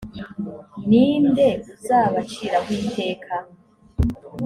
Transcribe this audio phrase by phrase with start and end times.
[0.87, 3.35] ni nde uzabaciraho iteka